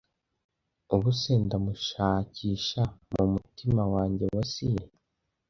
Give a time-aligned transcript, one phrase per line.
[0.95, 4.85] ubuse ndamushakisha mumutima wanjye wa sili